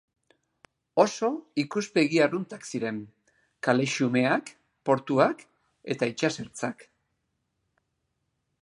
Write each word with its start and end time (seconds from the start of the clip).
Oso 1.03 1.27
ikuspegi 1.63 2.21
arruntak 2.27 2.65
ziren: 2.71 2.97
kale 3.69 3.87
xumeak, 3.93 4.51
portuak 4.91 5.45
eta 5.97 6.11
itsasertzak. 6.15 6.87